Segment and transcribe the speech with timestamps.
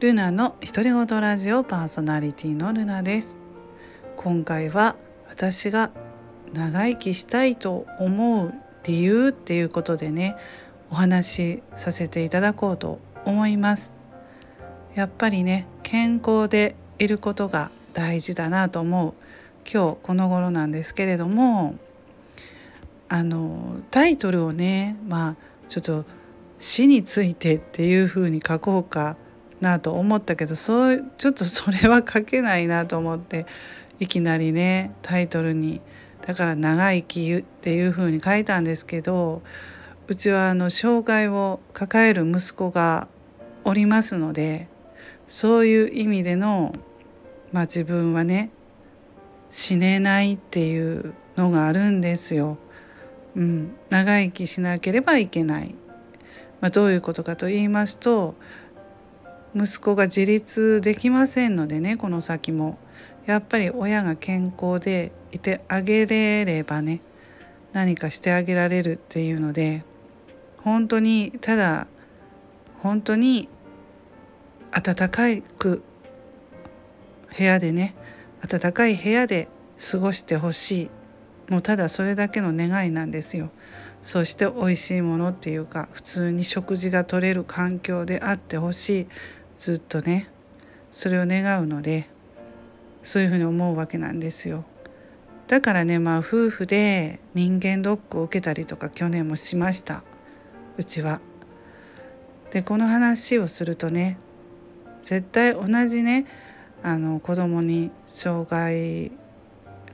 [0.00, 3.36] ルナの独り言ラジオパーソナリティのルナです。
[4.16, 4.96] 今回は
[5.28, 5.90] 私が
[6.54, 10.36] 長生きしたいと思う理由っていうことでね
[10.90, 13.92] お話しさせていただこうと思います。
[14.94, 19.12] やっぱりね健康でいることが大事だなと思う。
[19.70, 21.74] 今日この頃なんですけれども
[23.10, 26.06] あのタイトルをねまあちょっと
[26.58, 29.18] 死についてっていうふうに書こうか
[29.60, 33.46] なと思ったけどそうちょっとそれは書けないなと思って
[33.98, 35.80] いきなりねタイトルに。
[36.26, 39.42] だから「長生き」っていうふうに書いたんですけど
[40.06, 43.08] うちはあの障害を抱える息子が
[43.64, 44.68] おりますので
[45.28, 46.72] そういう意味での、
[47.52, 48.50] まあ、自分はね
[49.50, 52.58] 死ねないっていうのがあるんですよ。
[53.36, 55.74] うん、長生きしなければいけない、
[56.60, 58.34] まあ、どういうことかと言いますと
[59.54, 62.78] 息子が自立できませんのでねこの先も。
[63.26, 67.00] やっぱり親が健康でいてあげれればね
[67.72, 69.84] 何かしてあげられるっていうので
[70.56, 71.86] 本当にただ
[72.82, 73.48] 本当に
[74.72, 75.28] 暖か
[75.58, 75.82] く
[77.36, 77.94] 部屋でね
[78.46, 79.48] 暖かい部屋で
[79.90, 80.90] 過ごしてほしい。
[81.50, 83.50] もうただそれだけの願いなんですよ。
[84.02, 89.06] そして美味しいものっていうか普通に食事が取れる環境であってほしい。
[89.60, 90.26] ずっとね
[90.90, 92.08] それを願うので
[93.04, 94.64] そういうふうに思うわけなんですよ。
[95.48, 100.02] だからねまあ夫婦で人間ドックを受けたりとか去年もしました
[100.78, 101.20] うちは。
[102.52, 104.16] でこの話をするとね
[105.02, 106.26] 絶対同じね
[106.82, 109.12] あの子供に障害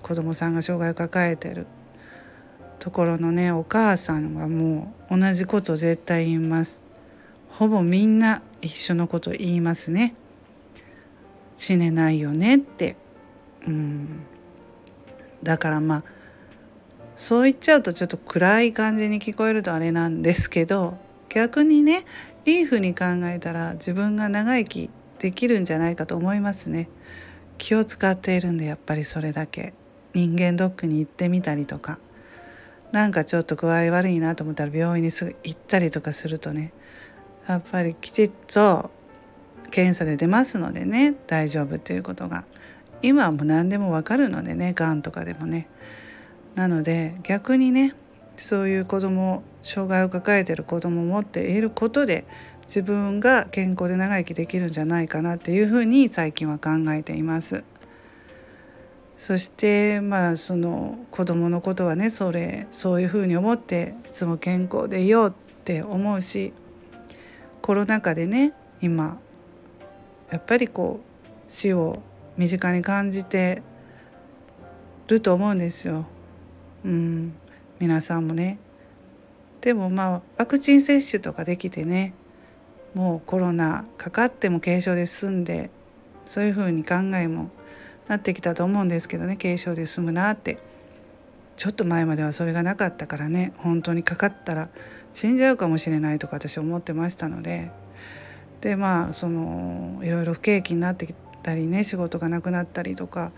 [0.00, 1.66] 子供さんが障害を抱えてる
[2.78, 6.85] ところのねお母さんはもう同じこと絶対言います。
[7.58, 10.14] ほぼみんな一緒のこと言いますね。
[11.56, 12.96] 死ねないよねって。
[13.66, 14.20] うん。
[15.42, 16.04] だからまあ
[17.16, 20.98] そう言っちゃうとちょっと暗い感じに聞こえるとあれなんですけど
[21.30, 22.04] 逆にね
[22.44, 26.90] いいふうに考えたら自分が長生きできるんじゃないかと思いますね。
[27.56, 29.72] 気を使っているんでやっぱりそれだけ。
[30.12, 31.98] 人間ドックに行ってみたりとか。
[32.92, 36.72] なんかちょっと具合悪いなと思ったら病院にすぐ行ったりとかするとね
[37.46, 38.90] やっぱりきちっと
[39.70, 42.44] 検査で出ますのでね大丈夫っていうことが
[43.02, 45.68] 今はもう何でもわかるのでねがんとかでもね
[46.54, 47.94] なので逆にね
[48.36, 52.24] そういう子供障害を抱えてる子供を持っていることで
[52.66, 57.62] 自分が健康で長生きできるんじゃないかなっていうふうに最近は考えています。
[59.16, 65.32] そしてまあその子供のことはねそれそういうふうに思っていつも健康でいようっ
[65.64, 66.52] て思うし
[67.66, 69.18] コロナ禍でね今
[70.30, 72.00] やっぱりこう死を
[72.36, 73.60] 身近に感じて
[75.08, 76.04] ると思うんですよ。
[76.84, 77.34] うん、
[77.80, 78.58] 皆さんもね。
[79.62, 82.14] でもまあワクチン接種とかできてね
[82.94, 85.70] もうコロナかかっても軽症で済んで
[86.24, 87.50] そういうふうに考えも
[88.06, 90.58] なってきたと思うんですけどね軽症で済むなって
[91.56, 94.68] ちょっと前まではそれがなかったからね本当にかかったら
[95.16, 97.70] 死んじゃうかもしれないとか私思ってましたので
[98.60, 103.32] でまあそのいろいろ不景気になってきたりね仕事がなくなったりとか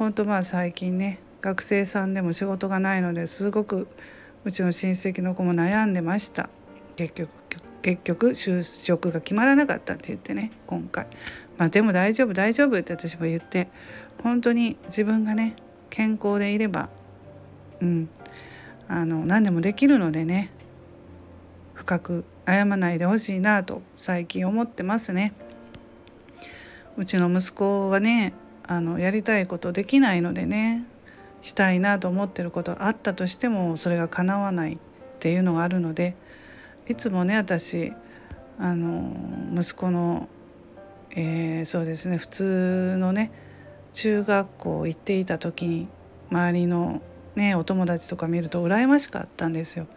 [0.00, 3.86] 本当まあ最近ね学生さんでも仕事がないのですごく
[4.44, 6.48] うちの親戚の子も悩んでました。
[6.96, 7.30] 結局
[7.82, 11.06] 結局就職が決まらなかったって言ってね今回。
[11.56, 13.68] まあでも大丈夫大丈夫って私も言って
[14.24, 15.54] 本当に自分がね
[15.88, 16.88] 健康でいれば
[17.80, 18.08] うん
[18.88, 20.50] あの何でもできるのでね
[21.82, 25.32] 深く謝らないでほしいなと最近思ってますね。
[26.96, 30.86] うちの息子はねあのやりたいことできないのでね
[31.40, 34.78] したいなと思ってることあったとしてもそれが叶わないっ
[35.18, 36.14] ていうのがあるので
[36.88, 37.92] いつもね私
[38.60, 39.16] あの
[39.60, 40.28] 息子の、
[41.10, 43.32] えー、そうですね普通のね
[43.92, 45.88] 中学校行っていた時に
[46.30, 47.02] 周りの
[47.34, 49.88] ねお友達とか見ると羨ましかったんですよ。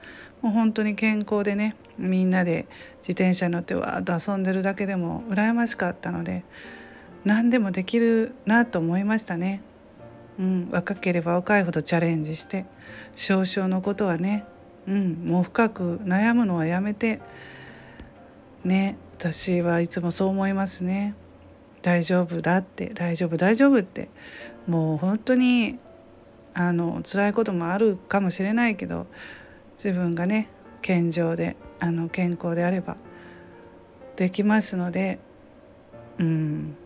[0.45, 2.68] もう本当に健康でねみんなで
[3.00, 6.44] 自転車に乗ってわーっと遊んでるだけでも羨ましかったので
[7.24, 9.63] 何でもできるなと思いましたね。
[10.38, 12.68] うん、若ければ若いほどチャレンジして
[13.15, 14.45] 少々のことはね、
[14.88, 17.21] うん、もう深く悩むのはやめて
[18.63, 21.15] ね私はいつもそう思いますね。
[21.81, 24.09] 大丈夫だって大丈夫大丈夫って
[24.68, 25.80] もう本当に
[26.53, 29.07] あの辛いこともあるかもしれないけど
[29.75, 30.50] 自分がね
[30.81, 32.98] 健常であの健康であれば
[34.16, 35.19] できますので
[36.19, 36.77] うん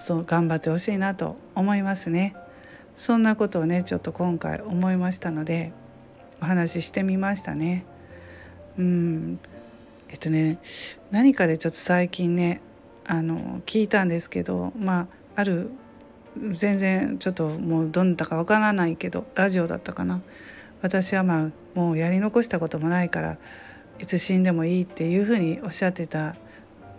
[0.00, 2.34] そう頑張ってほしいなと思いますね。
[2.96, 5.72] そんなことをねちょっと今回思いましたので
[6.40, 7.84] お話ししてみましたね。
[8.78, 9.38] うん
[10.08, 10.58] えっとね
[11.10, 12.60] 何かでちょっと最近ね
[13.06, 15.00] あの聞いたんですけどま
[15.34, 15.70] あある
[16.52, 20.20] 全然ちょっともうどんだかわからないけどラジオだったかな
[20.82, 23.38] 私はまあもうやり残したこともないから
[23.98, 26.36] いつ死んでもいいっていうふうにおっしゃってた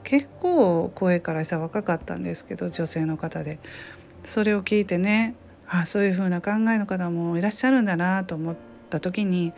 [0.03, 3.59] 結構声からした若かったんですけど女性の方で。
[4.27, 5.35] それを聞いてね
[5.67, 8.55] あそういうふうな考えの方もいらっしゃるんだなと思っ
[8.89, 9.53] た時に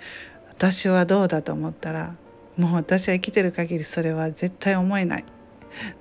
[0.50, 2.16] 私はどうだと思ったら
[2.58, 5.26] もう私は生きてる限りそれは絶対思えない。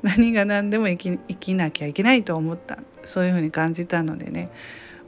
[0.02, 2.78] 何が何でも生き生きなきゃいけないと思った。
[3.04, 4.50] そういうふうに感じたのでね、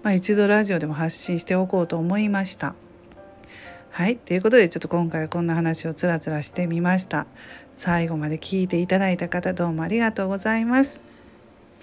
[0.03, 2.75] まあ、一度ラジオでも発信しておこうと思いました。
[3.99, 7.27] はいということでちょっと今回はこんな話をつらつらしてみました。
[7.75, 11.01] 最後まで聞いていただいた方どうもありがとうございます。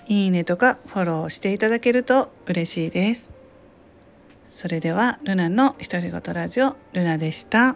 [0.08, 3.34] いいねとかフォローしていただけると嬉しいです。
[4.50, 7.76] それではルナの独り言ラジオルナでした。